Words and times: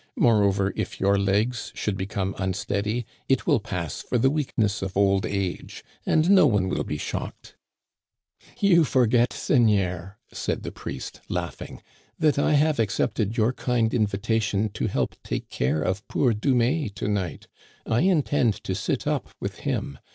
Moreover, 0.15 0.73
if 0.75 0.99
your 0.99 1.15
legs 1.19 1.71
should 1.75 1.95
become 1.95 2.33
unsteady, 2.39 3.05
it 3.29 3.45
will 3.45 3.59
pass 3.59 4.01
for 4.01 4.17
the 4.17 4.31
weakness 4.31 4.81
of 4.81 4.97
old 4.97 5.27
age, 5.27 5.83
and 6.07 6.27
no 6.31 6.47
one 6.47 6.69
will 6.69 6.83
be 6.83 6.97
shocked." 6.97 7.55
"You 8.59 8.83
forget, 8.83 9.31
seigneur," 9.31 10.17
said 10.33 10.63
the 10.63 10.71
priest, 10.71 11.21
laughing," 11.29 11.83
that 12.17 12.39
I 12.39 12.53
have 12.53 12.79
accepted 12.79 13.37
your 13.37 13.53
kind 13.53 13.93
invitation 13.93 14.69
to 14.69 14.87
help 14.87 15.17
take 15.23 15.49
care 15.49 15.83
of 15.83 16.07
poor 16.07 16.33
Dumais 16.33 16.89
to 16.95 17.07
night. 17.07 17.47
I 17.85 17.99
intend 17.99 18.55
to 18.63 18.73
sit 18.73 19.05
up 19.05 19.29
with 19.39 19.57
him. 19.69 19.99